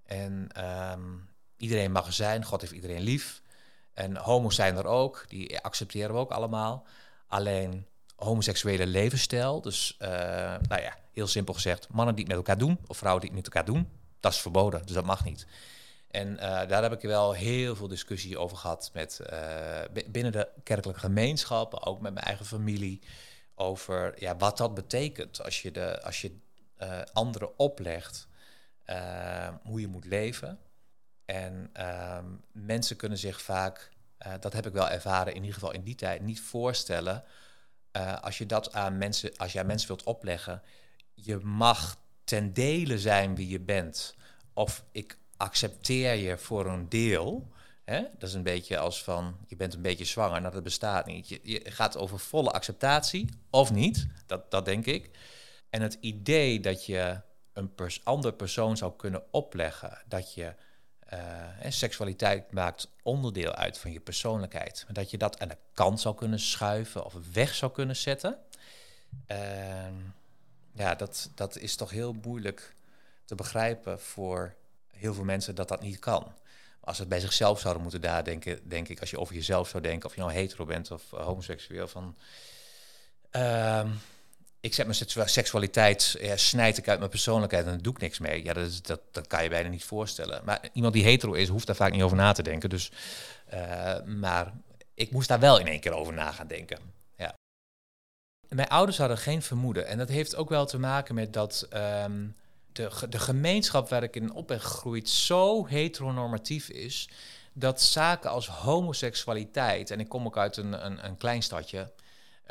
En 0.02 0.48
um, 0.90 1.28
iedereen 1.56 1.92
mag 1.92 2.12
zijn, 2.12 2.44
God 2.44 2.60
heeft 2.60 2.72
iedereen 2.72 3.00
lief. 3.00 3.42
En 3.92 4.16
homo's 4.16 4.54
zijn 4.54 4.76
er 4.76 4.86
ook, 4.86 5.24
die 5.28 5.60
accepteren 5.60 6.14
we 6.14 6.20
ook 6.20 6.30
allemaal. 6.30 6.86
Alleen 7.26 7.86
homoseksuele 8.22 8.86
levensstijl. 8.86 9.60
Dus, 9.60 9.96
uh, 10.02 10.08
nou 10.68 10.82
ja, 10.82 10.96
heel 11.12 11.26
simpel 11.26 11.54
gezegd, 11.54 11.88
mannen 11.88 12.14
die 12.14 12.24
het 12.24 12.34
met 12.34 12.46
elkaar 12.46 12.58
doen, 12.58 12.78
of 12.86 12.96
vrouwen 12.96 13.22
die 13.22 13.30
het 13.30 13.44
met 13.44 13.54
elkaar 13.54 13.74
doen, 13.74 13.88
dat 14.20 14.32
is 14.32 14.40
verboden, 14.40 14.86
dus 14.86 14.94
dat 14.94 15.04
mag 15.04 15.24
niet. 15.24 15.46
En 16.10 16.32
uh, 16.32 16.40
daar 16.40 16.82
heb 16.82 16.92
ik 16.92 17.00
wel 17.00 17.32
heel 17.32 17.76
veel 17.76 17.88
discussie 17.88 18.38
over 18.38 18.56
gehad 18.56 18.90
met 18.92 19.20
uh, 19.32 20.02
binnen 20.06 20.32
de 20.32 20.48
kerkelijke 20.62 21.00
gemeenschap, 21.00 21.74
ook 21.74 22.00
met 22.00 22.14
mijn 22.14 22.26
eigen 22.26 22.46
familie, 22.46 23.00
over 23.54 24.14
ja, 24.20 24.36
wat 24.36 24.56
dat 24.56 24.74
betekent 24.74 25.42
als 25.42 25.62
je, 25.62 25.70
de, 25.70 26.02
als 26.02 26.20
je 26.20 26.40
anderen 27.12 27.58
oplegt 27.58 28.28
hoe 29.62 29.80
je 29.80 29.88
moet 29.88 30.04
leven. 30.04 30.58
En 31.24 31.70
ehm, 31.72 32.26
mensen 32.52 32.96
kunnen 32.96 33.18
zich 33.18 33.42
vaak, 33.42 33.90
dat 34.40 34.52
heb 34.52 34.66
ik 34.66 34.72
wel 34.72 34.88
ervaren, 34.88 35.34
in 35.34 35.40
ieder 35.40 35.54
geval 35.54 35.72
in 35.72 35.82
die 35.82 35.94
tijd, 35.94 36.22
niet 36.22 36.40
voorstellen 36.40 37.24
uh, 37.96 38.20
als 38.20 38.38
je 38.38 38.46
dat 38.46 38.72
aan 38.72 38.98
mensen, 38.98 39.36
als 39.36 39.52
je 39.52 39.64
mensen 39.64 39.88
wilt 39.88 40.02
opleggen, 40.02 40.62
je 41.14 41.36
mag 41.38 41.96
ten 42.24 42.52
dele 42.52 42.98
zijn 42.98 43.34
wie 43.34 43.48
je 43.48 43.60
bent. 43.60 44.14
Of 44.54 44.84
ik 44.92 45.18
accepteer 45.36 46.14
je 46.14 46.38
voor 46.38 46.66
een 46.66 46.88
deel. 46.88 47.50
Hè? 47.84 48.00
Dat 48.18 48.28
is 48.28 48.34
een 48.34 48.42
beetje 48.42 48.78
als 48.78 49.02
van, 49.02 49.36
je 49.46 49.56
bent 49.56 49.74
een 49.74 49.82
beetje 49.82 50.04
zwanger, 50.04 50.40
nou 50.40 50.52
dat 50.52 50.62
bestaat 50.62 51.06
niet. 51.06 51.28
Je, 51.28 51.60
gaat 51.64 51.96
over 51.96 52.18
volle 52.18 52.50
acceptatie, 52.50 53.28
of 53.50 53.72
niet, 53.72 54.06
dat, 54.26 54.50
dat 54.50 54.64
denk 54.64 54.86
ik. 54.86 55.10
En 55.70 55.82
het 55.82 55.98
idee 56.00 56.60
dat 56.60 56.86
je 56.86 57.20
een 57.52 57.72
ander 58.02 58.32
persoon 58.32 58.76
zou 58.76 58.92
kunnen 58.96 59.22
opleggen, 59.30 60.02
dat 60.06 60.34
je 60.34 60.54
uh, 61.12 61.70
seksualiteit 61.70 62.52
maakt 62.52 62.88
onderdeel 63.02 63.52
uit 63.54 63.78
van 63.78 63.92
je 63.92 64.00
persoonlijkheid. 64.00 64.86
Dat 64.88 65.10
je 65.10 65.18
dat 65.18 65.40
aan 65.40 65.48
de 65.48 65.56
kant 65.74 66.00
zou 66.00 66.14
kunnen 66.14 66.40
schuiven 66.40 67.04
of 67.04 67.14
weg 67.32 67.54
zou 67.54 67.72
kunnen 67.72 67.96
zetten. 67.96 68.38
Uh, 69.26 69.36
ja, 70.72 70.94
dat, 70.94 71.30
dat 71.34 71.56
is 71.56 71.76
toch 71.76 71.90
heel 71.90 72.12
moeilijk 72.12 72.74
te 73.24 73.34
begrijpen 73.34 74.00
voor 74.00 74.54
heel 74.90 75.14
veel 75.14 75.24
mensen 75.24 75.54
dat 75.54 75.68
dat 75.68 75.80
niet 75.80 75.98
kan. 75.98 76.32
Als 76.80 76.98
het 76.98 77.08
bij 77.08 77.20
zichzelf 77.20 77.60
zouden 77.60 77.82
moeten 77.82 78.00
nadenken, 78.00 78.68
denk 78.68 78.88
ik, 78.88 79.00
als 79.00 79.10
je 79.10 79.18
over 79.18 79.34
jezelf 79.34 79.68
zou 79.68 79.82
denken, 79.82 80.08
of 80.08 80.14
je 80.14 80.20
nou 80.20 80.32
hetero 80.32 80.64
bent 80.64 80.90
of 80.90 81.12
uh, 81.12 81.20
homoseksueel, 81.20 81.88
van. 81.88 82.16
Uh, 83.32 83.90
ik 84.62 84.74
zet 84.74 84.86
mijn 84.86 85.28
seksualiteit, 85.28 86.16
ja, 86.20 86.36
snijd 86.36 86.78
ik 86.78 86.88
uit 86.88 86.98
mijn 86.98 87.10
persoonlijkheid 87.10 87.66
en 87.66 87.78
doe 87.78 87.92
ik 87.92 88.00
niks 88.00 88.18
mee. 88.18 88.44
Ja, 88.44 88.52
dat, 88.52 88.86
dat, 88.86 89.00
dat 89.10 89.26
kan 89.26 89.42
je 89.42 89.48
bijna 89.48 89.68
niet 89.68 89.84
voorstellen. 89.84 90.42
Maar 90.44 90.68
iemand 90.72 90.94
die 90.94 91.04
hetero 91.04 91.32
is, 91.32 91.48
hoeft 91.48 91.66
daar 91.66 91.76
vaak 91.76 91.92
niet 91.92 92.02
over 92.02 92.16
na 92.16 92.32
te 92.32 92.42
denken. 92.42 92.70
Dus, 92.70 92.90
uh, 93.54 94.02
maar 94.06 94.52
ik 94.94 95.10
moest 95.10 95.28
daar 95.28 95.40
wel 95.40 95.58
in 95.58 95.66
één 95.66 95.80
keer 95.80 95.92
over 95.92 96.12
na 96.12 96.32
gaan 96.32 96.46
denken. 96.46 96.78
Ja. 97.16 97.34
Mijn 98.48 98.68
ouders 98.68 98.98
hadden 98.98 99.18
geen 99.18 99.42
vermoeden. 99.42 99.86
En 99.86 99.98
dat 99.98 100.08
heeft 100.08 100.36
ook 100.36 100.48
wel 100.48 100.66
te 100.66 100.78
maken 100.78 101.14
met 101.14 101.32
dat 101.32 101.68
um, 101.74 102.36
de, 102.72 102.90
de 103.08 103.18
gemeenschap 103.18 103.88
waar 103.88 104.02
ik 104.02 104.16
in 104.16 104.32
op 104.32 104.46
ben 104.46 104.60
gegroeid 104.60 105.08
zo 105.08 105.66
heteronormatief 105.66 106.68
is. 106.68 107.08
Dat 107.52 107.82
zaken 107.82 108.30
als 108.30 108.48
homoseksualiteit, 108.48 109.90
en 109.90 110.00
ik 110.00 110.08
kom 110.08 110.26
ook 110.26 110.38
uit 110.38 110.56
een, 110.56 110.86
een, 110.86 111.04
een 111.04 111.16
klein 111.16 111.42
stadje, 111.42 111.90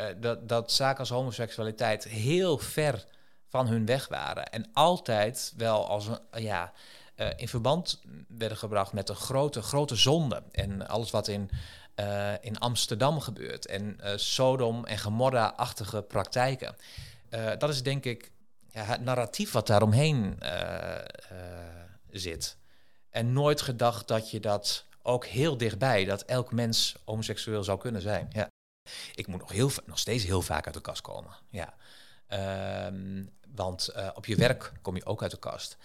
uh, 0.01 0.15
dat, 0.22 0.50
dat 0.50 0.72
zaken 0.72 1.00
als 1.00 1.10
homoseksualiteit 1.10 2.03
heel 2.03 2.58
ver 2.58 3.05
van 3.48 3.67
hun 3.67 3.86
weg 3.86 4.08
waren. 4.08 4.46
En 4.46 4.70
altijd 4.74 5.53
wel 5.58 5.88
als 5.88 6.10
ja, 6.31 6.74
uh, 7.15 7.27
in 7.36 7.48
verband 7.48 8.01
werden 8.27 8.58
gebracht 8.58 8.93
met 8.93 9.10
een 9.10 9.15
grote, 9.15 9.62
grote 9.62 9.96
zonde. 9.96 10.43
En 10.51 10.88
alles 10.88 11.12
wat 11.12 11.27
in 11.27 11.50
in 12.41 12.60
Amsterdam 12.60 13.20
gebeurt. 13.20 13.65
En 13.65 14.00
Sodom 14.15 14.86
en 14.86 15.00
Gomorra-achtige 15.00 16.01
praktijken. 16.01 16.75
dat 17.58 17.70
is 17.70 17.84
denk 17.84 18.05
ik 18.05 18.31
ja, 18.70 18.84
het 18.84 19.01
narratief 19.01 19.51
wat 19.51 19.67
daaromheen 19.67 20.39
zit. 22.10 22.58
En 23.10 23.34
nooit 23.34 23.62
gedacht 23.62 24.08
dat 24.08 24.31
je 24.31 24.39
dat 24.39 24.86
ook 25.01 25.25
heel 25.25 25.58
dichtbij, 25.58 26.05
dat 26.05 26.22
elk 26.22 26.51
mens 26.51 26.96
homoseksueel 27.05 27.63
zou 27.63 27.79
kunnen 27.79 28.01
zijn. 28.01 28.29
Ja. 28.31 28.50
Ik 29.15 29.27
moet 29.27 29.39
nog, 29.39 29.51
heel, 29.51 29.71
nog 29.86 30.00
steeds 30.00 30.24
heel 30.24 30.41
vaak 30.41 30.65
uit 30.65 30.74
de 30.74 30.81
kast 30.81 31.01
komen. 31.01 31.31
Ja. 31.50 31.74
Ehm, 32.27 33.24
want 33.55 33.88
eh, 33.88 34.10
op 34.13 34.25
je 34.25 34.36
werk 34.36 34.71
kom 34.81 34.95
je 34.95 35.05
ook 35.05 35.21
uit 35.21 35.31
de 35.31 35.39
kast. 35.39 35.77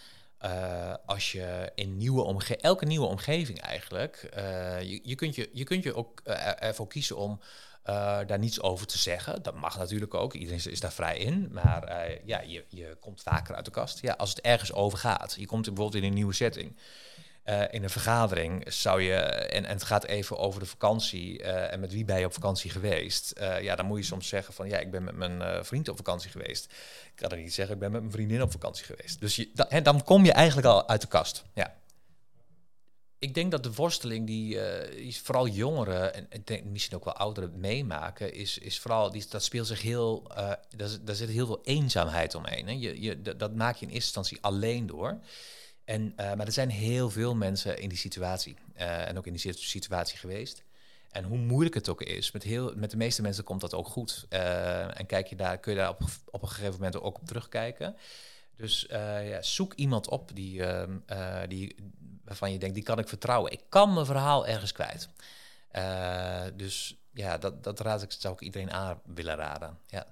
Uh, 0.45 0.95
als 1.07 1.33
je 1.33 1.73
in 1.75 1.97
nieuwe 1.97 2.23
omgeving, 2.23 2.63
elke 2.63 2.85
nieuwe 2.85 3.07
omgeving 3.07 3.61
eigenlijk, 3.61 4.31
uh, 4.37 4.83
je, 4.83 5.01
je, 5.03 5.15
kunt 5.15 5.35
je, 5.35 5.51
je 5.53 5.65
kunt 5.65 5.83
je 5.83 5.95
ook 5.95 6.21
ervoor 6.21 6.87
kiezen 6.87 7.17
om 7.17 7.41
daar 8.27 8.39
niets 8.39 8.61
over 8.61 8.87
te 8.87 8.99
zeggen. 8.99 9.43
Dat 9.43 9.55
mag 9.55 9.79
natuurlijk 9.79 10.15
ook, 10.15 10.35
iedereen 10.35 10.71
is 10.71 10.81
daar 10.81 10.93
vrij 10.93 11.19
in. 11.19 11.49
Maar 11.53 12.11
ja, 12.25 12.41
je, 12.41 12.65
je 12.69 12.97
komt 13.01 13.23
vaker 13.23 13.55
uit 13.55 13.65
de 13.65 13.71
kast. 13.71 14.01
Ja, 14.01 14.13
als 14.13 14.31
het 14.31 14.41
ergens 14.41 14.73
over 14.73 14.99
gaat. 14.99 15.37
Je 15.39 15.47
komt 15.47 15.65
bijvoorbeeld 15.65 16.03
in 16.03 16.09
een 16.09 16.15
nieuwe 16.15 16.35
setting. 16.35 16.77
Uh, 17.49 17.63
in 17.71 17.83
een 17.83 17.91
vergadering 17.91 18.73
zou 18.73 19.03
je, 19.03 19.15
en, 19.15 19.65
en, 19.65 19.73
het 19.73 19.83
gaat 19.83 20.05
even 20.05 20.39
over 20.39 20.61
de 20.61 20.67
vakantie 20.67 21.43
uh, 21.43 21.73
en 21.73 21.81
met 21.81 21.93
wie 21.93 22.05
ben 22.05 22.19
je 22.19 22.27
op 22.27 22.33
vakantie 22.33 22.71
geweest. 22.71 23.33
Uh, 23.41 23.63
ja, 23.63 23.77
dan 23.77 23.87
moet 23.87 23.99
je 23.99 24.05
soms 24.05 24.29
zeggen 24.29 24.55
van 24.55 24.69
ja, 24.69 24.79
ik 24.79 24.91
ben 24.91 25.05
met 25.05 25.17
mijn 25.17 25.65
vriend 25.65 25.89
op 25.89 25.97
vakantie 25.97 26.31
geweest. 26.31 26.65
Ik 27.05 27.13
kan 27.15 27.31
er 27.31 27.37
niet 27.37 27.55
zeggen, 27.55 27.75
ik 27.75 27.81
ben 27.81 27.91
met 27.91 28.01
mijn 28.01 28.13
vriendin 28.13 28.43
op 28.43 28.51
vakantie 28.51 28.85
geweest. 28.85 29.21
Dus 29.21 29.37
je, 29.37 29.51
dan 29.83 30.05
kom 30.05 30.25
je 30.25 30.33
eigenlijk 30.33 30.67
al 30.67 30.89
uit 30.89 31.01
de 31.01 31.07
kast. 31.07 31.45
Ja. 31.55 31.75
Ik 33.19 33.35
denk 33.35 33.51
dat 33.51 33.63
de 33.63 33.73
worsteling 33.73 34.27
die, 34.27 34.59
die 34.97 35.17
vooral 35.23 35.49
jongeren 35.49 36.31
en 36.31 36.43
denk 36.45 36.65
misschien 36.65 36.97
ook 36.97 37.05
wel 37.05 37.17
ouderen 37.17 37.61
meemaken, 37.61 38.35
is, 38.35 38.59
is 38.59 38.79
vooral, 38.79 39.11
die, 39.11 39.25
dat 39.29 39.45
speelt 39.45 39.67
zich 39.67 39.83
heel, 39.83 40.23
daar, 40.77 40.99
daar 41.01 41.15
zit 41.15 41.29
heel 41.29 41.47
veel 41.47 41.61
eenzaamheid 41.65 42.35
omheen. 42.35 42.67
Hè? 42.67 42.73
Je, 42.73 43.01
je, 43.01 43.37
dat 43.37 43.55
maak 43.55 43.77
je 43.77 43.87
in 43.87 43.93
eerste 43.93 44.19
instantie 44.19 44.39
alleen 44.41 44.87
door. 44.87 45.19
En, 45.87 46.03
uh, 46.03 46.17
maar 46.17 46.47
er 46.47 46.53
zijn 46.53 46.71
heel 46.71 47.11
veel 47.11 47.35
mensen 47.35 47.79
in 47.79 47.89
die 47.89 47.99
situatie. 47.99 48.57
Uh, 48.77 49.09
en 49.09 49.19
ook 49.19 49.27
in 49.27 49.33
die 49.33 49.53
situatie 49.53 50.19
geweest. 50.19 50.65
En 51.11 51.25
hoe 51.25 51.39
moeilijk 51.39 51.75
het 51.75 51.89
ook 51.89 52.03
is, 52.03 52.33
met, 52.33 52.43
heel, 52.43 52.73
met 52.77 52.91
de 52.91 52.97
meeste 52.97 53.23
mensen 53.23 53.45
komt 53.45 53.61
dat 53.61 53.75
ook 53.75 53.87
goed. 53.87 54.27
Uh, 54.31 55.01
en 55.01 55.07
kijk 55.07 55.27
je 55.27 55.37
daar, 55.37 55.59
kun 55.59 55.73
je 55.73 55.79
daar 55.79 55.89
op, 55.89 56.01
op 56.31 56.43
een 56.43 56.49
gegeven 56.49 56.73
moment 56.73 57.01
ook 57.01 57.17
op 57.17 57.27
terugkijken. 57.27 57.97
Dus 58.57 58.87
ja, 58.89 59.43
zoek 59.43 59.75
iemand 59.75 60.09
op 60.09 60.31
die, 60.35 60.65
ehm, 60.65 61.49
die, 61.49 61.77
waarvan 62.25 62.53
je 62.53 62.59
denkt, 62.59 62.75
die 62.75 62.85
kan 62.85 62.99
ik 62.99 63.09
vertrouwen. 63.09 63.53
Ik 63.53 63.63
kan 63.69 63.93
mijn 63.93 64.07
verhaal 64.07 64.47
ergens 64.47 64.73
kwijt. 64.73 65.09
dus 66.57 66.97
ja, 67.13 67.39
dat, 67.39 67.65
dat 67.65 67.81
raad 67.81 68.03
ik, 68.03 68.13
zou 68.13 68.35
ik 68.35 68.41
iedereen 68.41 68.73
aan 68.73 69.01
willen 69.05 69.37
raden. 69.37 69.79
Ja. 69.87 70.07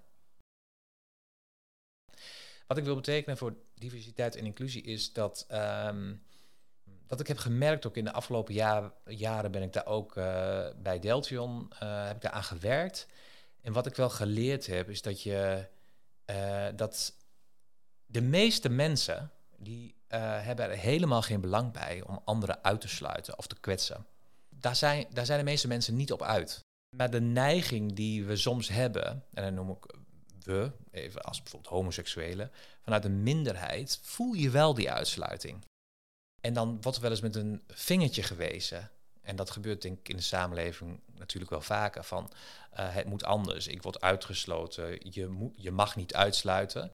Wat 2.67 2.77
ik 2.79 2.85
wil 2.85 2.95
betekenen 2.95 3.37
voor 3.37 3.57
diversiteit 3.85 4.37
en 4.37 4.45
inclusie 4.45 4.83
is 4.83 5.13
dat, 5.13 5.47
um, 5.87 6.23
dat 7.07 7.21
ik 7.21 7.27
heb 7.27 7.39
gemerkt, 7.39 7.87
ook 7.87 7.97
in 7.97 8.05
de 8.05 8.13
afgelopen 8.13 8.55
jaren 9.05 9.51
ben 9.51 9.63
ik 9.63 9.73
daar 9.73 9.87
ook 9.87 10.17
uh, 10.17 10.67
bij 10.83 10.99
Deltion, 10.99 11.73
uh, 11.83 12.07
heb 12.07 12.17
ik 12.17 12.23
daar 12.23 12.33
aan 12.33 12.45
gewerkt. 12.45 13.07
En 13.61 13.73
wat 13.73 13.87
ik 13.87 13.95
wel 13.95 14.11
geleerd 14.11 14.67
heb, 14.67 14.91
is 14.91 15.03
dat 15.03 15.23
je 15.23 15.67
uh, 16.31 16.67
dat 16.77 17.17
de 18.07 18.23
meeste 18.23 18.69
mensen, 18.69 19.31
die 19.57 19.95
hebben 20.09 20.71
er 20.71 20.77
helemaal 20.77 21.23
geen 21.23 21.41
belang 21.41 21.73
bij 21.73 22.03
om 22.07 22.21
anderen 22.25 22.65
uit 22.65 22.81
te 22.81 22.89
sluiten 22.89 23.39
of 23.39 23.47
te 23.47 23.61
kwetsen. 23.61 24.07
Daar 24.49 24.77
zijn, 24.77 25.07
daar 25.11 25.27
zijn 25.27 25.39
de 25.39 25.45
meeste 25.45 25.69
mensen 25.69 25.97
niet 25.97 26.13
op 26.13 26.23
uit. 26.23 26.61
Maar 26.97 27.11
de 27.11 27.21
neiging 27.21 27.93
die 27.93 28.25
we 28.25 28.37
soms 28.37 28.69
hebben, 28.69 29.25
en 29.33 29.43
dan 29.45 29.55
noem 29.55 29.71
ik 29.71 29.95
we, 30.45 30.71
even 30.91 31.23
als 31.23 31.43
bijvoorbeeld 31.43 31.73
homoseksuelen, 31.73 32.51
vanuit 32.83 33.05
een 33.05 33.23
minderheid, 33.23 33.99
voel 34.03 34.33
je 34.33 34.51
wel 34.51 34.75
die 34.75 34.91
uitsluiting. 34.91 35.65
En 36.41 36.55
dan 36.55 36.79
wordt 36.81 36.97
er 36.97 37.03
wel 37.03 37.11
eens 37.11 37.21
met 37.21 37.37
een 37.37 37.63
vingertje 37.69 38.23
gewezen. 38.23 38.91
En 39.23 39.37
dat 39.37 39.51
gebeurt 39.51 39.83
denk 39.83 39.99
ik 39.99 40.09
in 40.09 40.17
de 40.17 40.23
samenleving 40.23 41.01
natuurlijk 41.15 41.51
wel 41.51 41.61
vaker. 41.61 42.05
Van 42.05 42.31
uh, 42.79 42.95
het 42.95 43.07
moet 43.07 43.25
anders, 43.25 43.67
ik 43.67 43.83
word 43.83 44.01
uitgesloten, 44.01 44.99
je, 45.13 45.27
moet, 45.27 45.53
je 45.57 45.71
mag 45.71 45.97
niet 45.97 46.15
uitsluiten. 46.15 46.91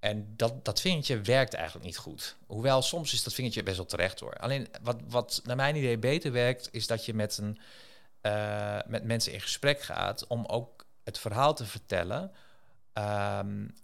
En 0.00 0.36
dat, 0.36 0.64
dat 0.64 0.80
vingertje 0.80 1.20
werkt 1.20 1.54
eigenlijk 1.54 1.86
niet 1.86 1.96
goed. 1.96 2.36
Hoewel 2.46 2.82
soms 2.82 3.12
is 3.12 3.22
dat 3.22 3.34
vingertje 3.34 3.62
best 3.62 3.76
wel 3.76 3.86
terecht 3.86 4.20
hoor. 4.20 4.34
Alleen 4.34 4.68
wat, 4.82 5.00
wat 5.08 5.40
naar 5.44 5.56
mijn 5.56 5.76
idee 5.76 5.98
beter 5.98 6.32
werkt, 6.32 6.68
is 6.72 6.86
dat 6.86 7.04
je 7.04 7.14
met, 7.14 7.38
een, 7.38 7.58
uh, 8.22 8.78
met 8.86 9.04
mensen 9.04 9.32
in 9.32 9.40
gesprek 9.40 9.80
gaat 9.80 10.26
om 10.26 10.44
ook 10.44 10.86
het 11.04 11.18
verhaal 11.18 11.54
te 11.54 11.66
vertellen 11.66 12.32
um, 12.98 13.74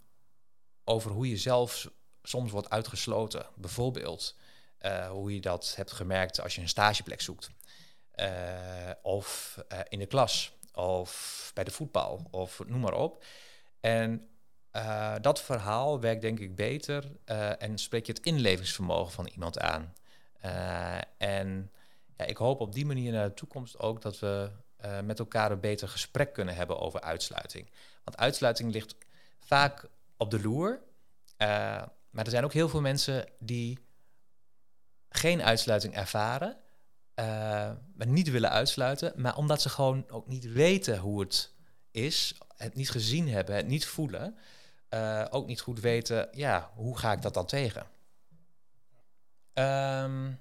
over 0.83 1.11
hoe 1.11 1.29
je 1.29 1.37
zelf 1.37 1.89
soms 2.23 2.51
wordt 2.51 2.69
uitgesloten. 2.69 3.45
Bijvoorbeeld 3.55 4.35
uh, 4.81 5.09
hoe 5.09 5.33
je 5.33 5.41
dat 5.41 5.73
hebt 5.75 5.91
gemerkt 5.91 6.41
als 6.41 6.55
je 6.55 6.61
een 6.61 6.69
stageplek 6.69 7.21
zoekt. 7.21 7.51
Uh, 8.15 8.27
of 9.01 9.57
uh, 9.71 9.79
in 9.89 9.99
de 9.99 10.05
klas, 10.05 10.53
of 10.73 11.51
bij 11.53 11.63
de 11.63 11.71
voetbal, 11.71 12.27
of 12.31 12.61
noem 12.65 12.81
maar 12.81 12.93
op. 12.93 13.23
En 13.79 14.27
dat 15.21 15.41
verhaal 15.41 15.99
werkt 15.99 16.21
denk 16.21 16.39
ik 16.39 16.55
beter 16.55 17.11
en 17.57 17.77
spreek 17.77 18.05
je 18.05 18.11
het 18.11 18.25
inlevingsvermogen 18.25 19.13
van 19.13 19.27
iemand 19.27 19.59
aan. 19.59 19.93
en 21.17 21.71
ja, 22.17 22.25
ik 22.25 22.37
hoop 22.37 22.59
op 22.59 22.73
die 22.73 22.85
manier 22.85 23.11
naar 23.11 23.27
de 23.27 23.33
toekomst 23.33 23.79
ook 23.79 24.01
dat 24.01 24.19
we 24.19 24.51
met 25.03 25.19
elkaar 25.19 25.51
een 25.51 25.59
beter 25.59 25.87
gesprek 25.87 26.33
kunnen 26.33 26.55
hebben 26.55 26.79
over 26.79 27.01
uitsluiting. 27.01 27.69
Want 28.03 28.17
uitsluiting 28.17 28.71
ligt 28.71 28.95
vaak 29.39 29.85
op 30.17 30.31
de 30.31 30.41
loer. 30.41 30.81
Uh, 31.37 31.47
maar 32.09 32.25
er 32.25 32.31
zijn 32.31 32.43
ook 32.43 32.53
heel 32.53 32.69
veel 32.69 32.81
mensen 32.81 33.25
die 33.39 33.79
geen 35.09 35.43
uitsluiting 35.43 35.95
ervaren, 35.95 36.57
uh, 37.15 37.25
maar 37.95 38.07
niet 38.07 38.29
willen 38.29 38.49
uitsluiten, 38.49 39.13
maar 39.15 39.37
omdat 39.37 39.61
ze 39.61 39.69
gewoon 39.69 40.09
ook 40.09 40.27
niet 40.27 40.51
weten 40.51 40.97
hoe 40.97 41.19
het 41.19 41.53
is, 41.91 42.37
het 42.55 42.75
niet 42.75 42.89
gezien 42.89 43.29
hebben, 43.29 43.55
het 43.55 43.67
niet 43.67 43.85
voelen, 43.85 44.37
uh, 44.89 45.25
ook 45.29 45.47
niet 45.47 45.61
goed 45.61 45.79
weten, 45.79 46.27
ja, 46.31 46.71
hoe 46.75 46.97
ga 46.97 47.11
ik 47.11 47.21
dat 47.21 47.33
dan 47.33 47.45
tegen? 47.45 47.85
Um, 49.53 50.39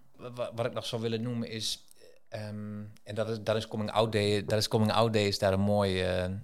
wat 0.54 0.66
ik 0.66 0.72
nog 0.72 0.86
zou 0.86 1.02
willen 1.02 1.22
noemen 1.22 1.48
is, 1.48 1.86
um, 2.28 2.92
en 3.02 3.14
dat 3.14 3.28
is, 3.28 3.40
dat 3.40 3.56
is 3.56 3.68
Coming 3.68 3.90
Out 3.90 4.12
Day, 4.12 4.44
dat 4.44 4.58
is 4.58 4.68
Coming 4.68 4.92
Out 4.92 5.12
Day 5.12 5.34
daar 5.38 5.52
een 5.52 5.60
mooie 5.60 6.38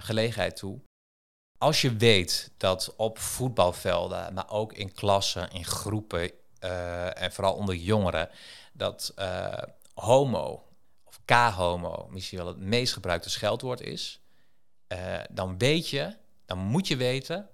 gelegenheid 0.00 0.56
toe 0.56 0.80
als 1.58 1.80
je 1.80 1.96
weet 1.96 2.50
dat 2.56 2.94
op 2.96 3.18
voetbalvelden, 3.18 4.34
maar 4.34 4.50
ook 4.50 4.72
in 4.72 4.92
klassen, 4.92 5.50
in 5.50 5.64
groepen 5.64 6.30
uh, 6.60 7.22
en 7.22 7.32
vooral 7.32 7.54
onder 7.54 7.74
jongeren, 7.74 8.30
dat 8.72 9.12
uh, 9.18 9.52
homo 9.94 10.64
of 11.04 11.20
k-homo 11.24 12.06
misschien 12.10 12.38
wel 12.38 12.46
het 12.46 12.58
meest 12.58 12.92
gebruikte 12.92 13.30
scheldwoord 13.30 13.80
is, 13.80 14.20
dan 15.30 15.58
weet 15.58 15.88
je, 15.88 16.16
dan 16.46 16.58
moet 16.58 16.86
je 16.88 16.96
weten 16.96 17.48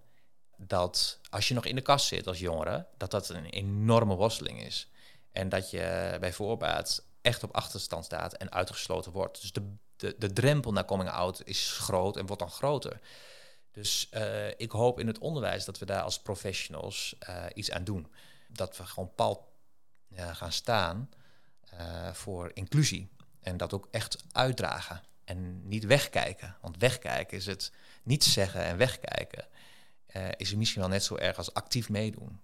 dat 0.56 1.20
als 1.30 1.48
je 1.48 1.54
nog 1.54 1.64
in 1.64 1.74
de 1.74 1.80
kast 1.80 2.06
zit 2.06 2.26
als 2.26 2.38
jongere, 2.38 2.86
dat 2.96 3.10
dat 3.10 3.28
een 3.28 3.44
enorme 3.44 4.14
worsteling 4.14 4.62
is. 4.62 4.88
En 5.32 5.48
dat 5.48 5.70
je 5.70 6.16
bij 6.20 6.32
voorbaat 6.32 7.04
echt 7.24 7.42
op 7.42 7.54
achterstand 7.54 8.04
staat 8.04 8.34
en 8.34 8.52
uitgesloten 8.52 9.12
wordt. 9.12 9.40
Dus 9.40 9.52
de, 9.52 9.74
de, 9.96 10.14
de 10.18 10.32
drempel 10.32 10.72
naar 10.72 10.84
coming 10.84 11.10
out 11.10 11.42
is 11.44 11.72
groot 11.72 12.16
en 12.16 12.26
wordt 12.26 12.42
dan 12.42 12.50
groter. 12.50 13.00
Dus 13.70 14.08
uh, 14.14 14.48
ik 14.48 14.70
hoop 14.70 15.00
in 15.00 15.06
het 15.06 15.18
onderwijs 15.18 15.64
dat 15.64 15.78
we 15.78 15.86
daar 15.86 16.02
als 16.02 16.20
professionals 16.20 17.16
uh, 17.28 17.44
iets 17.54 17.70
aan 17.70 17.84
doen. 17.84 18.12
Dat 18.48 18.76
we 18.76 18.86
gewoon 18.86 19.14
pal 19.14 19.52
gaan 20.16 20.52
staan 20.52 21.10
voor 22.12 22.50
inclusie. 22.54 23.08
En 23.40 23.56
dat 23.56 23.72
ook 23.72 23.88
echt 23.90 24.24
uitdragen. 24.32 25.02
En 25.24 25.68
niet 25.68 25.84
wegkijken. 25.84 26.56
Want 26.60 26.76
wegkijken 26.78 27.36
is 27.36 27.46
het 27.46 27.72
niets 28.02 28.32
zeggen 28.32 28.64
en 28.64 28.76
wegkijken. 28.76 29.46
is 30.36 30.54
misschien 30.54 30.80
wel 30.80 30.90
net 30.90 31.04
zo 31.04 31.16
erg 31.16 31.36
als 31.36 31.54
actief 31.54 31.88
meedoen. 31.88 32.40